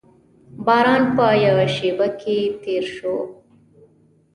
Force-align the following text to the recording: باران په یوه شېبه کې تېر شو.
باران 0.65 1.03
په 1.15 1.25
یوه 1.45 1.65
شېبه 1.75 2.07
کې 2.19 2.37
تېر 2.63 2.83
شو. 2.95 3.15